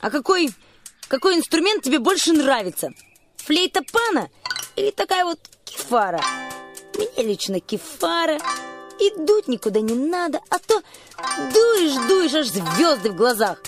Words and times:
А 0.00 0.10
какой, 0.10 0.50
какой 1.08 1.36
инструмент 1.36 1.82
тебе 1.82 1.98
больше 1.98 2.32
нравится? 2.32 2.90
Флейта 3.36 3.82
пана 3.92 4.28
или 4.76 4.90
такая 4.90 5.24
вот 5.24 5.38
кефара? 5.64 6.20
Мне 6.96 7.26
лично 7.26 7.60
кефара. 7.60 8.38
И 8.98 9.10
дуть 9.16 9.48
никуда 9.48 9.80
не 9.80 9.94
надо, 9.94 10.40
а 10.50 10.58
то 10.58 10.82
дуешь, 11.54 12.06
дуешь, 12.06 12.34
аж 12.34 12.48
звезды 12.48 13.10
в 13.10 13.16
глазах. 13.16 13.62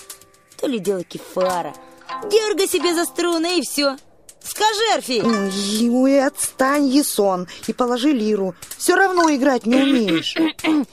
То 0.58 0.66
ли 0.66 0.78
дело 0.78 1.04
кефара. 1.04 1.74
Дергай 2.30 2.68
себе 2.68 2.94
за 2.94 3.06
струны 3.06 3.58
и 3.58 3.62
все. 3.62 3.96
Скажи. 4.44 5.22
Ой, 5.24 5.88
ой, 5.88 6.26
отстань, 6.26 6.86
Есон, 6.86 7.48
и 7.66 7.72
положи 7.72 8.12
лиру. 8.12 8.54
Все 8.76 8.94
равно 8.94 9.34
играть 9.34 9.64
не 9.66 9.76
умеешь. 9.76 10.36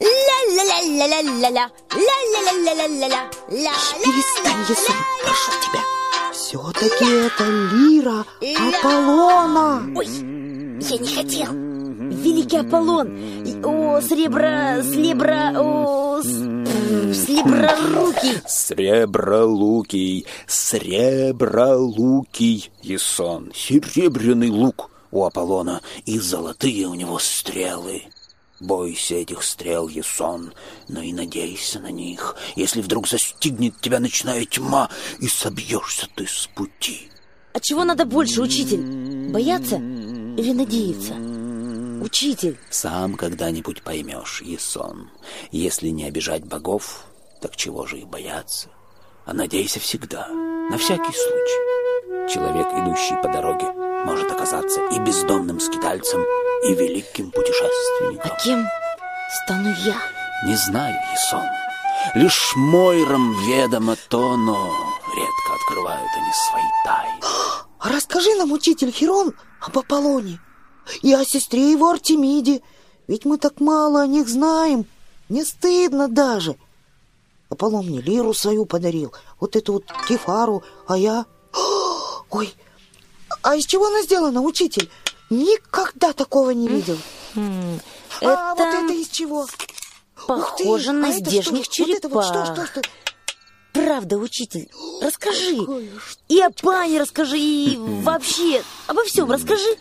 Ля-ля-ля-ля-ля-ля-ля. 0.00 1.70
Ля-ля-ля-ля-ля-ля-ля. 1.94 3.22
Перестань, 3.48 4.64
Есон, 4.68 4.96
прошу 5.22 5.52
тебя. 5.60 5.82
Все-таки 6.32 7.04
это 7.04 7.44
лира 7.74 8.24
Аполлона. 8.78 9.82
Ой, 9.94 10.06
я 10.06 10.98
не 10.98 11.14
хотел. 11.14 11.52
Великий 11.52 12.56
Аполлон. 12.56 13.08
О, 13.62 14.00
сребро, 14.00 14.82
слебро, 14.82 15.52
о, 15.54 16.22
слеброрукий. 16.22 18.40
Сребролукий, 18.46 20.26
сребролукий, 20.46 22.70
Есон, 22.82 23.52
серебряный 23.54 24.48
лук 24.48 24.88
у 25.10 25.24
Аполлона 25.24 25.82
и 26.06 26.18
золотые 26.18 26.86
у 26.86 26.94
него 26.94 27.18
стрелы. 27.18 28.04
Бойся 28.60 29.14
этих 29.14 29.42
стрел, 29.42 29.88
Есон, 29.88 30.52
но 30.86 31.00
и 31.00 31.14
надейся 31.14 31.80
на 31.80 31.90
них, 31.90 32.36
если 32.56 32.82
вдруг 32.82 33.08
застигнет 33.08 33.80
тебя 33.80 34.00
ночная 34.00 34.44
тьма, 34.44 34.90
и 35.18 35.28
собьешься 35.28 36.08
ты 36.14 36.26
с 36.26 36.46
пути. 36.54 37.10
А 37.54 37.60
чего 37.60 37.84
надо 37.84 38.04
больше, 38.04 38.42
учитель? 38.42 39.30
Бояться 39.32 39.76
или 39.76 40.52
надеяться? 40.52 41.14
Учитель. 42.04 42.58
Сам 42.70 43.14
когда-нибудь 43.14 43.82
поймешь, 43.82 44.42
Есон. 44.42 45.10
Если 45.50 45.88
не 45.88 46.04
обижать 46.04 46.44
богов, 46.44 47.04
так 47.40 47.56
чего 47.56 47.86
же 47.86 47.98
их 47.98 48.08
бояться? 48.08 48.68
А 49.24 49.32
надейся 49.32 49.80
всегда, 49.80 50.28
на 50.28 50.76
всякий 50.76 51.12
случай. 51.12 52.32
Человек, 52.32 52.66
идущий 52.68 53.16
по 53.22 53.32
дороге, 53.32 53.72
может 54.04 54.30
оказаться 54.30 54.80
и 54.92 54.98
бездомным 54.98 55.60
скитальцем, 55.60 56.24
и 56.62 56.74
великим 56.74 57.30
путешественником. 57.30 58.30
А 58.32 58.42
кем 58.42 58.68
стану 59.42 59.70
я? 59.84 60.00
Не 60.46 60.56
знаю, 60.56 60.96
Есон. 61.12 61.44
Лишь 62.14 62.54
Мойрам 62.56 63.34
ведомо 63.44 63.96
то, 64.08 64.36
но 64.36 64.54
редко 65.14 65.54
открывают 65.54 66.10
они 66.16 66.32
свои 66.48 66.62
тайны. 66.84 67.20
А 67.78 67.88
расскажи 67.88 68.34
нам, 68.36 68.52
учитель 68.52 68.90
Херон, 68.90 69.34
об 69.60 69.78
Аполлоне 69.78 70.40
и 71.02 71.12
о 71.12 71.24
сестре 71.24 71.72
его 71.72 71.90
Артемиде. 71.90 72.62
Ведь 73.06 73.24
мы 73.24 73.38
так 73.38 73.60
мало 73.60 74.02
о 74.02 74.06
них 74.06 74.28
знаем. 74.28 74.86
Не 75.28 75.44
стыдно 75.44 76.08
даже. 76.08 76.56
Аполлон 77.48 77.86
мне 77.86 78.00
лиру 78.00 78.32
свою 78.32 78.64
подарил, 78.64 79.12
вот 79.40 79.56
эту 79.56 79.74
вот 79.74 79.84
кефару, 80.08 80.62
а 80.86 80.96
я... 80.96 81.26
Ой, 82.30 82.54
а 83.42 83.56
из 83.56 83.66
чего 83.66 83.86
она 83.86 84.02
сделана, 84.02 84.40
учитель? 84.40 84.90
Никогда 85.30 86.12
такого 86.12 86.50
не 86.50 86.68
видел. 86.68 86.98
Хм, 87.34 87.78
А 88.22 88.54
вот 88.54 88.60
это 88.60 88.84
это 88.84 88.92
из 88.92 89.08
чего? 89.08 89.46
похоже 90.26 90.86
ты, 90.86 90.92
на 90.92 91.06
а 91.06 91.10
это 91.10 91.18
здешних 91.20 91.64
что? 91.64 91.84
Вот 91.84 91.96
это 91.96 92.08
вот 92.08 92.24
что, 92.24 92.34
черепах. 92.34 92.66
что, 92.68 92.80
что? 92.80 92.90
Правда, 93.72 94.16
учитель, 94.18 94.68
расскажи. 95.00 95.56
И 96.28 96.40
о 96.40 96.50
пане 96.50 97.00
расскажи, 97.00 97.38
и 97.38 97.76
вообще 97.78 98.62
обо 98.88 99.04
всем 99.04 99.30
расскажи. 99.30 99.76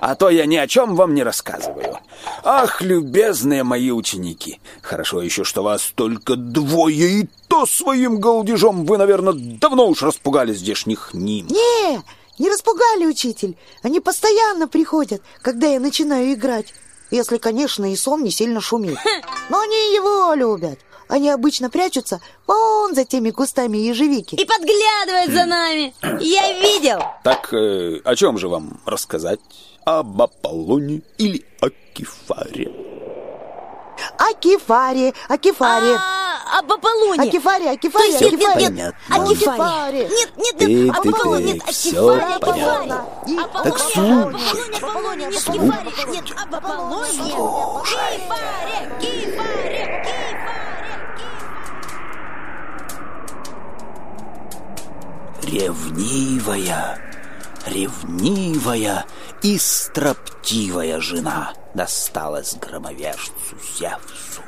А 0.00 0.14
то 0.14 0.30
я 0.30 0.46
ни 0.46 0.54
о 0.54 0.68
чем 0.68 0.94
вам 0.94 1.12
не 1.14 1.24
рассказываю. 1.24 1.98
Ах, 2.44 2.80
любезные 2.82 3.64
мои 3.64 3.90
ученики, 3.90 4.60
хорошо 4.82 5.20
еще, 5.20 5.42
что 5.42 5.64
вас 5.64 5.92
только 5.96 6.36
двое, 6.36 7.22
и 7.22 7.28
то 7.48 7.66
своим 7.66 8.20
голдежом 8.20 8.84
вы, 8.86 8.98
наверное, 8.98 9.32
давно 9.34 9.88
уж 9.88 10.02
распугали 10.02 10.54
здешних 10.54 11.10
ним. 11.12 11.48
Не, 11.48 12.00
не 12.38 12.48
распугали, 12.50 13.06
учитель. 13.06 13.56
Они 13.82 14.00
постоянно 14.00 14.68
приходят, 14.68 15.22
когда 15.42 15.66
я 15.66 15.80
начинаю 15.80 16.32
играть. 16.32 16.72
Если, 17.10 17.38
конечно, 17.38 17.90
и 17.90 17.96
сон 17.96 18.22
не 18.24 18.30
сильно 18.30 18.60
шумит. 18.60 18.98
Но 19.48 19.60
они 19.60 19.94
его 19.94 20.34
любят. 20.34 20.78
Они 21.08 21.30
обычно 21.30 21.70
прячутся 21.70 22.20
вон 22.48 22.94
за 22.94 23.04
теми 23.04 23.30
кустами 23.30 23.78
ежевики. 23.78 24.34
И 24.34 24.44
подглядывает 24.44 25.32
за 25.32 25.44
нами. 25.44 25.94
Я 26.20 26.52
видел. 26.60 27.00
Так 27.22 27.52
э, 27.54 28.00
о 28.04 28.16
чем 28.16 28.38
же 28.38 28.48
вам 28.48 28.80
рассказать? 28.84 29.38
Об 29.84 30.20
Аполлоне 30.20 31.02
или 31.18 31.44
о 31.60 31.68
Кефаре? 31.94 32.72
О 34.18 34.34
кефаре, 34.34 35.14
о 35.28 35.38
кефаре, 35.38 35.94
А, 35.96 36.15
об 36.58 36.72
Аполлоне. 36.72 37.28
о 37.28 37.32
кефаре, 37.32 37.70
о 37.70 37.74
То 37.74 37.78
кефаре, 37.78 38.06
есть 38.08 38.22
о 38.22 38.24
нет, 38.24 38.32
нет, 38.32 38.40
кефаре. 38.40 38.66
нет, 38.68 38.94
Понятно. 39.08 39.24
о 39.24 39.28
Кефаре. 39.28 40.08
Нет, 40.08 40.30
нет, 40.36 40.56
ты, 40.58 40.64
нет, 40.66 40.90
о 41.68 41.72
всё 41.72 41.90
Кефаре, 42.16 42.34
о 42.34 42.38
понятно. 42.40 43.06
Кефаре. 43.26 43.34
И- 43.34 43.38
Аполлоне, 43.38 43.70
Так 43.70 43.78
слушайте, 43.78 44.76
Аполлоне. 44.86 45.30
Кефаре, 45.30 46.12
нет, 46.12 46.24
об 46.42 46.54
Аполлоне. 46.54 47.12
Кефаре, 47.12 48.20
Кефаре, 49.00 50.04
Кефаре, 50.06 50.16
Ревнивая, 55.66 56.98
ревнивая 57.66 59.04
и 59.42 59.58
строптивая 59.58 61.00
жена 61.00 61.52
досталась 61.74 62.54
громовержцу 62.54 63.56
Зевсу. 63.78 64.42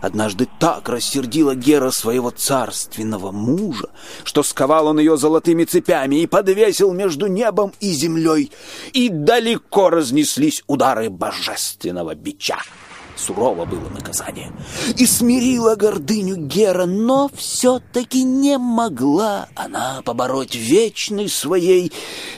Однажды 0.00 0.48
так 0.60 0.88
рассердила 0.88 1.54
Гера 1.54 1.90
своего 1.90 2.30
царственного 2.30 3.32
мужа, 3.32 3.88
что 4.22 4.42
сковал 4.42 4.86
он 4.86 5.00
ее 5.00 5.16
золотыми 5.16 5.64
цепями 5.64 6.22
и 6.22 6.26
подвесил 6.26 6.92
между 6.92 7.26
небом 7.26 7.72
и 7.80 7.90
землей, 7.92 8.52
и 8.92 9.08
далеко 9.08 9.90
разнеслись 9.90 10.62
удары 10.66 11.10
божественного 11.10 12.14
бича. 12.14 12.58
Сурово 13.16 13.64
было 13.64 13.88
наказание. 13.88 14.52
И 14.96 15.04
смирила 15.04 15.74
гордыню 15.74 16.36
Гера, 16.36 16.86
но 16.86 17.28
все-таки 17.34 18.22
не 18.22 18.56
могла 18.58 19.48
она 19.56 20.02
побороть 20.04 20.54
вечной 20.54 21.28
своей 21.28 21.92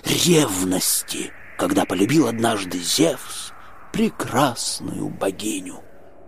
ревности, 0.05 1.33
когда 1.59 1.85
полюбил 1.85 2.29
однажды 2.29 2.79
Зевс 2.79 3.53
прекрасную 3.93 5.11
богиню 5.11 5.81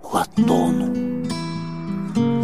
Латону. 0.02 1.11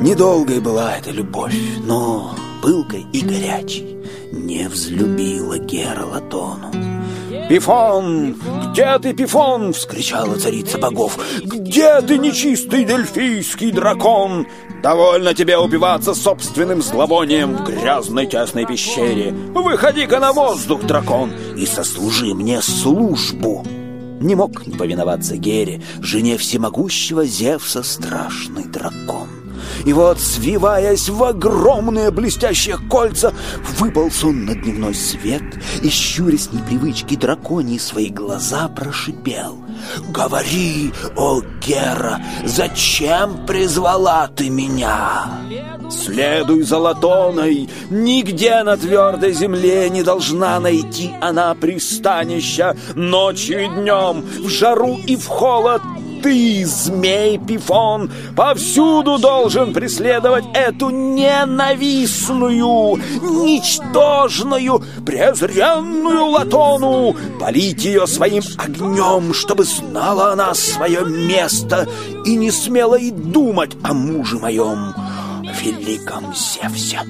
Недолгой 0.00 0.60
была 0.60 0.96
эта 0.96 1.10
любовь, 1.10 1.56
но 1.84 2.34
пылкой 2.62 3.04
и 3.12 3.20
горячей 3.20 3.96
не 4.30 4.68
взлюбила 4.68 5.58
Гера 5.58 6.04
Латону. 6.04 6.70
«Пифон! 7.48 8.36
Где 8.70 8.98
ты, 9.00 9.12
Пифон?»— 9.12 9.72
вскричала 9.74 10.36
царица 10.36 10.78
богов. 10.78 11.18
«Где 11.42 12.00
ты, 12.02 12.18
нечистый 12.18 12.84
дельфийский 12.84 13.72
дракон? 13.72 14.46
Довольно 14.82 15.34
тебе 15.34 15.58
убиваться 15.58 16.14
собственным 16.14 16.80
зловонием 16.80 17.56
в 17.56 17.64
грязной 17.64 18.26
тесной 18.26 18.66
пещере. 18.66 19.32
Выходи-ка 19.32 20.20
на 20.20 20.32
воздух, 20.32 20.82
дракон, 20.84 21.32
и 21.56 21.66
сослужи 21.66 22.34
мне 22.34 22.62
службу!» 22.62 23.66
Не 24.20 24.34
мог 24.34 24.66
не 24.66 24.76
повиноваться 24.76 25.36
Гере, 25.36 25.82
жене 26.00 26.36
всемогущего 26.36 27.24
Зевса 27.24 27.82
страшный 27.82 28.64
дракон. 28.64 29.37
И 29.84 29.92
вот, 29.92 30.20
свиваясь 30.20 31.08
в 31.08 31.22
огромные 31.22 32.10
блестящие 32.10 32.78
кольца, 32.78 33.32
выполз 33.78 34.24
он 34.24 34.44
на 34.44 34.54
дневной 34.54 34.94
свет 34.94 35.42
и, 35.82 35.88
щурясь 35.88 36.52
непривычки 36.52 37.16
драконьи, 37.16 37.78
свои 37.78 38.10
глаза 38.10 38.68
прошипел. 38.68 39.58
«Говори, 40.08 40.92
о 41.16 41.40
Гера, 41.64 42.20
зачем 42.44 43.46
призвала 43.46 44.28
ты 44.28 44.50
меня?» 44.50 45.30
«Следуй 45.90 46.62
за 46.62 46.78
Латоной, 46.78 47.70
нигде 47.88 48.62
на 48.62 48.76
твердой 48.76 49.32
земле 49.32 49.88
не 49.88 50.02
должна 50.02 50.60
найти 50.60 51.12
она 51.20 51.54
пристанища 51.54 52.76
ночью 52.94 53.64
и 53.64 53.68
днем, 53.68 54.24
в 54.38 54.48
жару 54.48 54.98
и 55.06 55.16
в 55.16 55.26
холод, 55.26 55.82
ты, 56.22 56.64
змей 56.66 57.38
Пифон, 57.38 58.10
повсюду 58.36 59.18
должен 59.18 59.72
преследовать 59.72 60.44
эту 60.54 60.90
ненавистную, 60.90 62.96
ничтожную, 63.22 64.82
презренную 65.04 66.26
Латону, 66.26 67.16
полить 67.40 67.84
ее 67.84 68.06
своим 68.06 68.42
огнем, 68.56 69.34
чтобы 69.34 69.64
знала 69.64 70.32
она 70.32 70.54
свое 70.54 71.04
место 71.04 71.88
и 72.24 72.36
не 72.36 72.50
смела 72.50 72.96
и 72.96 73.10
думать 73.10 73.76
о 73.82 73.94
муже 73.94 74.38
моем. 74.38 74.94
великом 75.62 76.34
Зевсе. 76.34 77.00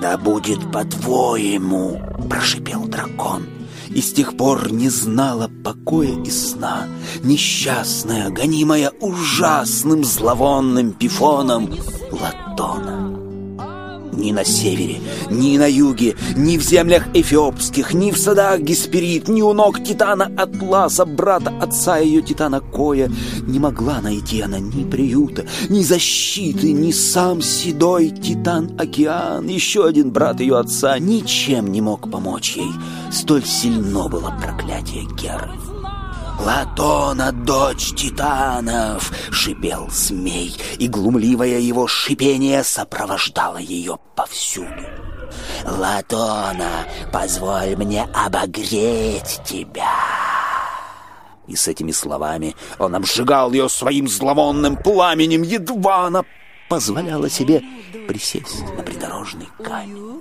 «Да 0.00 0.16
будет 0.16 0.72
по-твоему!»— 0.72 2.00
прошипел 2.30 2.86
дракон. 2.86 3.59
И 3.94 4.00
с 4.00 4.12
тех 4.12 4.36
пор 4.36 4.72
не 4.72 4.88
знала 4.88 5.50
покоя 5.64 6.14
и 6.24 6.30
сна, 6.30 6.86
Несчастная, 7.22 8.30
гонимая 8.30 8.92
ужасным 9.00 10.04
зловонным 10.04 10.92
пифоном 10.92 11.70
Латона. 12.10 12.99
Ни 14.12 14.32
на 14.32 14.44
севере, 14.44 15.00
ни 15.30 15.56
на 15.56 15.66
юге, 15.66 16.16
ни 16.36 16.58
в 16.58 16.62
землях 16.62 17.04
эфиопских, 17.14 17.94
ни 17.94 18.10
в 18.10 18.18
садах 18.18 18.60
Гесперид, 18.60 19.28
ни 19.28 19.42
у 19.42 19.52
ног 19.52 19.82
Титана 19.84 20.30
Атласа, 20.36 21.04
брата 21.04 21.52
отца 21.60 21.98
ее 21.98 22.22
Титана 22.22 22.60
Коя, 22.60 23.08
не 23.46 23.58
могла 23.58 24.00
найти 24.00 24.40
она 24.40 24.58
ни 24.58 24.84
приюта, 24.84 25.46
ни 25.68 25.82
защиты, 25.82 26.72
ни 26.72 26.92
сам 26.92 27.40
седой 27.40 28.10
Титан 28.10 28.72
Океан, 28.78 29.46
еще 29.46 29.86
один 29.86 30.10
брат 30.10 30.40
ее 30.40 30.58
отца, 30.58 30.98
ничем 30.98 31.70
не 31.70 31.80
мог 31.80 32.10
помочь 32.10 32.56
ей. 32.56 32.72
Столь 33.12 33.44
сильно 33.44 34.08
было 34.08 34.34
проклятие 34.40 35.04
Геры. 35.16 35.69
«Латона, 36.40 37.32
дочь 37.32 37.92
титанов!»— 37.94 39.12
шипел 39.30 39.88
змей, 39.90 40.56
и 40.78 40.88
глумливое 40.88 41.58
его 41.58 41.86
шипение 41.86 42.64
сопровождало 42.64 43.58
ее 43.58 43.98
повсюду. 44.16 44.82
«Латона, 45.66 46.86
позволь 47.12 47.76
мне 47.76 48.08
обогреть 48.14 49.40
тебя!» 49.44 49.92
И 51.46 51.56
с 51.56 51.68
этими 51.68 51.92
словами 51.92 52.56
он 52.78 52.94
обжигал 52.94 53.52
ее 53.52 53.68
своим 53.68 54.08
зловонным 54.08 54.76
пламенем, 54.76 55.42
едва 55.42 56.06
она 56.06 56.24
позволяла 56.70 57.28
себе 57.28 57.62
присесть 58.06 58.64
на 58.76 58.82
придорожный 58.82 59.48
камень. 59.62 60.20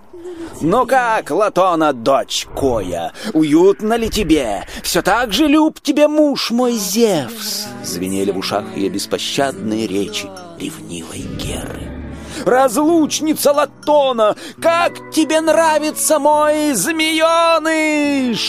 «Ну 0.61 0.85
как, 0.85 1.31
Латона, 1.31 1.93
дочь 1.93 2.47
Коя, 2.55 3.13
уютно 3.33 3.95
ли 3.95 4.09
тебе? 4.09 4.65
Все 4.83 5.01
так 5.01 5.31
же 5.33 5.47
люб 5.47 5.79
тебе 5.81 6.07
муж 6.07 6.51
мой 6.51 6.73
Зевс!» 6.73 7.67
Звенели 7.83 8.31
в 8.31 8.37
ушах 8.37 8.65
ее 8.75 8.89
беспощадные 8.89 9.87
речи 9.87 10.29
ревнивой 10.59 11.21
Геры. 11.37 11.89
«Разлучница 12.45 13.51
Латона, 13.51 14.35
как 14.61 15.11
тебе 15.11 15.41
нравится 15.41 16.19
мой 16.19 16.73
змееныш?» 16.73 18.39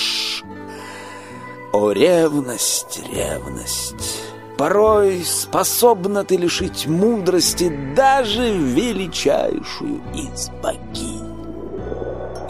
О, 1.72 1.92
ревность, 1.92 3.00
ревность! 3.12 4.29
Порой 4.60 5.24
способна 5.24 6.22
ты 6.22 6.36
лишить 6.36 6.86
мудрости 6.86 7.74
даже 7.96 8.52
величайшую 8.52 10.02
из 10.12 10.50
богинь. 10.62 11.34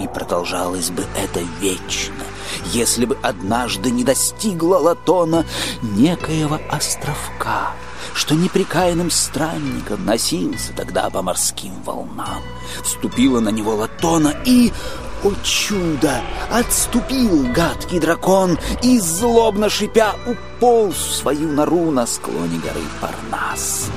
И 0.00 0.08
продолжалось 0.08 0.90
бы 0.90 1.04
это 1.16 1.38
вечно, 1.60 2.24
если 2.72 3.04
бы 3.04 3.16
однажды 3.22 3.92
не 3.92 4.02
достигла 4.02 4.78
Латона 4.78 5.46
некоего 5.82 6.58
островка, 6.68 7.74
что 8.12 8.34
неприкаянным 8.34 9.12
странником 9.12 10.04
носился 10.04 10.72
тогда 10.72 11.10
по 11.10 11.22
морским 11.22 11.80
волнам. 11.84 12.42
Вступила 12.82 13.38
на 13.38 13.50
него 13.50 13.76
Латона 13.76 14.34
и... 14.44 14.72
О 15.22 15.32
чудо! 15.42 16.22
Отступил 16.50 17.46
гадкий 17.52 18.00
дракон 18.00 18.58
и, 18.82 18.98
злобно 18.98 19.68
шипя, 19.68 20.14
уполз 20.26 20.96
в 20.96 21.14
свою 21.14 21.48
нору 21.48 21.90
на 21.90 22.06
склоне 22.06 22.58
горы 22.58 22.80
Парнас. 23.00 23.90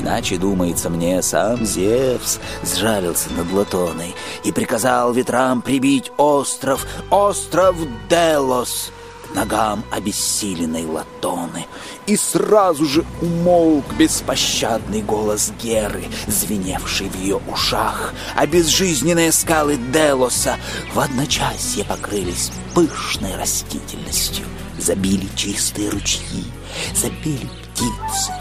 Иначе, 0.00 0.38
думается 0.38 0.90
мне, 0.90 1.22
сам 1.22 1.64
Зевс 1.64 2.40
сжалился 2.64 3.30
над 3.36 3.52
Латоной 3.52 4.14
и 4.42 4.50
приказал 4.50 5.12
ветрам 5.12 5.62
прибить 5.62 6.10
остров, 6.16 6.84
остров 7.10 7.76
Делос, 8.08 8.90
ногам 9.36 9.84
обессиленной 9.92 10.86
Латоны. 10.86 11.66
И 12.06 12.16
сразу 12.16 12.86
же 12.86 13.04
умолк 13.20 13.84
беспощадный 13.98 15.02
голос 15.02 15.52
Геры, 15.62 16.04
звеневший 16.26 17.08
в 17.08 17.16
ее 17.20 17.40
ушах, 17.52 18.14
а 18.34 18.46
безжизненные 18.46 19.30
скалы 19.30 19.76
Делоса 19.76 20.56
в 20.94 20.98
одночасье 20.98 21.84
покрылись 21.84 22.50
пышной 22.74 23.36
растительностью, 23.36 24.46
забили 24.78 25.28
чистые 25.36 25.90
ручьи, 25.90 26.44
запели 26.94 27.48
птицы. 27.72 28.32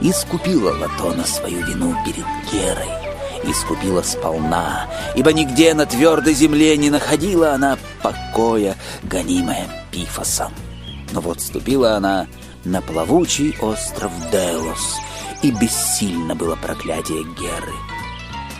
Искупила 0.00 0.70
Латона 0.70 1.24
свою 1.26 1.64
вину 1.66 1.94
перед 2.06 2.24
Герой, 2.50 2.88
искупила 3.44 4.00
сполна, 4.00 4.88
ибо 5.14 5.34
нигде 5.34 5.74
на 5.74 5.84
твердой 5.84 6.32
земле 6.32 6.78
не 6.78 6.88
находила 6.88 7.52
она 7.52 7.76
покоя, 8.02 8.76
гонимая 9.02 9.79
Пифосом. 9.90 10.52
Но 11.12 11.20
вот 11.20 11.40
ступила 11.40 11.96
она 11.96 12.26
на 12.64 12.80
плавучий 12.82 13.56
остров 13.60 14.12
Делос, 14.30 14.96
и 15.42 15.50
бессильно 15.50 16.34
было 16.34 16.56
проклятие 16.56 17.24
Геры. 17.38 17.74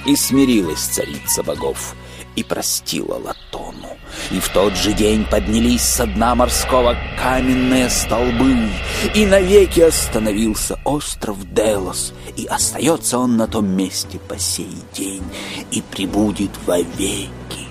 И 0.06 0.16
смирилась 0.16 0.80
царица 0.80 1.42
богов, 1.42 1.94
и 2.34 2.42
простила 2.42 3.14
Латону. 3.14 3.98
И 4.30 4.40
в 4.40 4.48
тот 4.48 4.76
же 4.76 4.92
день 4.92 5.24
поднялись 5.24 5.82
со 5.82 6.06
дна 6.06 6.34
морского 6.34 6.96
каменные 7.18 7.90
столбы, 7.90 8.70
и 9.14 9.26
навеки 9.26 9.80
остановился 9.80 10.80
остров 10.84 11.52
Делос, 11.52 12.12
и 12.36 12.46
остается 12.46 13.18
он 13.18 13.36
на 13.36 13.46
том 13.46 13.68
месте 13.68 14.18
по 14.18 14.38
сей 14.38 14.74
день, 14.94 15.24
и 15.70 15.82
прибудет 15.82 16.50
вовеки. 16.66 17.69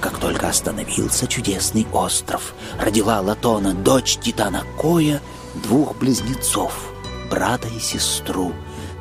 Как 0.00 0.18
только 0.18 0.48
остановился 0.48 1.26
чудесный 1.26 1.86
остров, 1.92 2.54
родила 2.78 3.20
Латона, 3.20 3.74
дочь 3.74 4.16
Титана 4.16 4.64
Коя, 4.80 5.20
двух 5.54 5.96
близнецов, 5.96 6.92
брата 7.30 7.68
и 7.68 7.78
сестру, 7.78 8.52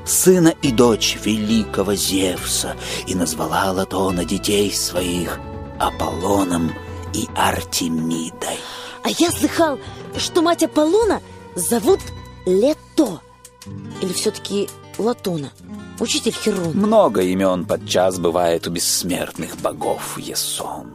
сына 0.06 0.54
и 0.62 0.72
дочь 0.72 1.18
великого 1.24 1.96
Зевса, 1.96 2.76
и 3.08 3.16
назвала 3.16 3.72
Латона 3.72 4.26
детей 4.26 4.74
своих 4.74 5.40
Аполлоном 5.80 6.74
и 7.14 7.28
Артемидой. 7.36 8.60
А 9.04 9.10
я 9.10 9.32
слыхал, 9.32 9.80
что 10.18 10.42
мать 10.42 10.64
Аполлона 10.64 11.22
зовут 11.56 12.02
Лето. 12.46 13.22
Или 14.02 14.12
все-таки 14.14 14.70
Латона? 14.98 15.52
Учитель 16.00 16.32
Херон. 16.32 16.72
Много 16.76 17.22
имен 17.22 17.66
подчас 17.66 18.20
бывает 18.20 18.68
у 18.68 18.72
бессмертных 18.72 19.58
богов 19.58 20.18
Есон. 20.18 20.94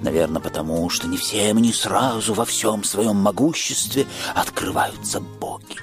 Наверное, 0.00 0.40
потому 0.40 0.88
что 0.90 1.08
не 1.08 1.16
всем 1.16 1.58
не 1.58 1.72
сразу 1.72 2.34
во 2.34 2.44
всем 2.44 2.84
своем 2.84 3.16
могуществе 3.16 4.06
открываются 4.34 5.20
боги. 5.20 5.78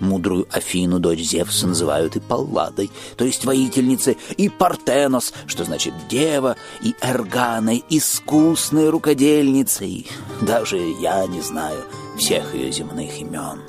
Мудрую 0.00 0.46
Афину, 0.52 1.00
дочь 1.00 1.20
Зевса, 1.20 1.66
называют 1.66 2.14
и 2.14 2.20
Палладой, 2.20 2.90
то 3.16 3.24
есть 3.24 3.44
воительницей, 3.44 4.16
и 4.36 4.48
Партенос, 4.48 5.34
что 5.46 5.64
значит 5.64 5.92
дева, 6.08 6.56
и 6.82 6.94
Эрганой, 7.00 7.84
искусной 7.90 8.90
рукодельницей. 8.90 10.06
Даже 10.40 10.78
я 10.78 11.26
не 11.26 11.40
знаю 11.40 11.84
всех 12.16 12.54
ее 12.54 12.70
земных 12.70 13.18
имен. 13.18 13.60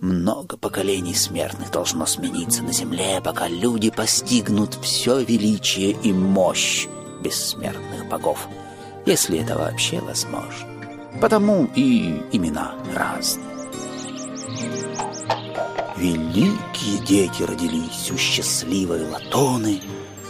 Много 0.00 0.56
поколений 0.56 1.14
смертных 1.14 1.72
должно 1.72 2.06
смениться 2.06 2.62
на 2.62 2.72
земле, 2.72 3.20
пока 3.22 3.48
люди 3.48 3.90
постигнут 3.90 4.74
все 4.80 5.24
величие 5.24 5.90
и 5.90 6.12
мощь 6.12 6.86
бессмертных 7.20 8.08
богов, 8.08 8.48
если 9.06 9.40
это 9.40 9.58
вообще 9.58 10.00
возможно. 10.00 10.68
Потому 11.20 11.68
и 11.74 12.22
имена 12.30 12.74
разные. 12.94 13.44
Великие 15.96 17.04
дети 17.04 17.42
родились 17.42 18.12
у 18.12 18.16
счастливой 18.16 19.02
Латоны 19.02 19.80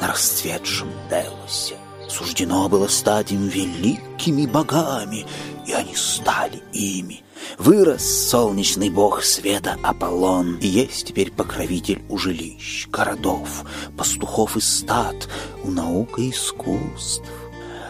на 0.01 0.09
расцветшем 0.09 0.89
Делосе. 1.11 1.77
Суждено 2.09 2.71
было 2.71 2.89
стать 2.89 3.33
им 3.33 3.47
великими 3.49 4.47
богами, 4.47 5.27
и 5.67 5.73
они 5.73 5.95
стали 5.95 6.63
ими. 6.73 7.23
Вырос 7.57 8.29
солнечный 8.29 8.91
бог 8.91 9.23
света 9.23 9.77
Аполлон, 9.83 10.59
и 10.61 10.67
есть 10.67 11.07
теперь 11.07 11.31
покровитель 11.33 12.03
у 12.09 12.19
жилищ, 12.19 12.89
городов, 12.89 13.65
пастухов 13.97 14.57
и 14.57 14.61
стад, 14.61 15.29
у 15.65 15.71
наук 15.71 16.19
и 16.19 16.31
искусств. 16.31 17.25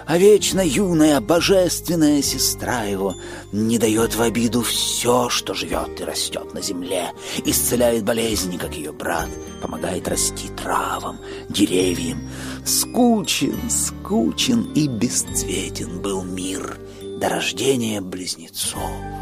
А 0.07 0.17
вечно 0.17 0.63
юная 0.63 1.21
божественная 1.21 2.23
сестра 2.23 2.85
его 2.85 3.15
не 3.53 3.77
дает 3.77 4.15
в 4.15 4.23
обиду 4.23 4.63
все, 4.63 5.29
что 5.29 5.53
живет 5.53 6.01
и 6.01 6.05
растет 6.05 6.55
на 6.55 6.63
земле, 6.63 7.13
исцеляет 7.45 8.05
болезни, 8.05 8.57
как 8.57 8.75
ее 8.75 8.93
брат, 8.93 9.29
помогает 9.61 10.09
расти 10.09 10.49
травам, 10.57 11.19
деревьям. 11.51 12.27
Скучен, 12.65 13.69
скучен 13.69 14.73
и 14.75 14.89
бесцветен 14.89 16.01
был 16.01 16.23
мир 16.23 16.79
до 17.21 17.29
рождения 17.29 18.01
близнецов 18.01 19.18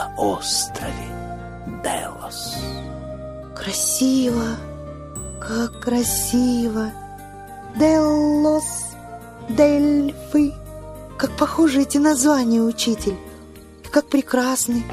на 0.00 0.12
острове 0.16 0.92
Делос. 1.84 2.56
Красиво, 3.54 4.56
Как 5.40 5.80
красиво! 5.80 6.90
Деллос, 7.76 8.94
Дельфы. 9.48 10.54
Как 11.18 11.36
похожи 11.36 11.82
эти 11.82 11.98
названия, 11.98 12.62
учитель. 12.62 13.16
Как 13.90 14.06
прекрасны, 14.06 14.84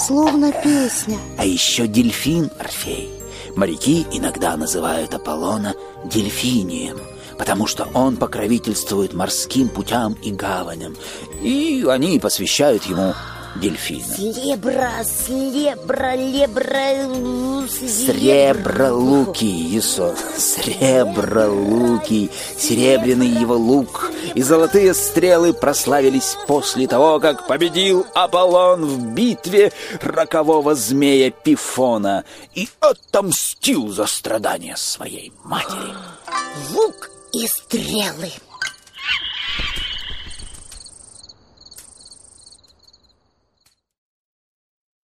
словно 0.00 0.52
песня. 0.52 1.18
А 1.38 1.44
еще 1.44 1.86
дельфин, 1.86 2.50
Орфей. 2.58 3.10
Моряки 3.56 4.06
иногда 4.12 4.56
называют 4.56 5.14
Аполлона 5.14 5.74
дельфинием, 6.04 6.98
потому 7.38 7.66
что 7.66 7.88
он 7.92 8.16
покровительствует 8.16 9.12
морским 9.12 9.68
путям 9.68 10.14
и 10.14 10.32
гаваням, 10.32 10.96
и 11.42 11.84
они 11.88 12.18
посвящают 12.18 12.84
ему 12.84 13.14
дельфина. 13.56 14.14
Слебра, 14.14 14.92
слебра, 15.04 16.14
лебра... 16.14 16.74
Сребролукий, 17.66 19.48
Есо, 19.48 20.14
Сребролукий, 20.36 22.30
серебряный 22.58 23.28
его 23.28 23.56
лук 23.56 24.10
и 24.34 24.42
золотые 24.42 24.92
стрелы 24.94 25.52
прославились 25.52 26.36
после 26.46 26.86
того, 26.86 27.20
как 27.20 27.46
победил 27.46 28.06
Аполлон 28.14 28.84
в 28.84 29.14
битве 29.14 29.72
рокового 30.02 30.74
змея 30.74 31.30
Пифона 31.30 32.24
и 32.54 32.68
отомстил 32.80 33.88
за 33.88 34.06
страдания 34.06 34.76
своей 34.76 35.32
матери. 35.44 35.94
Лук 36.74 37.10
и 37.32 37.46
стрелы. 37.46 38.30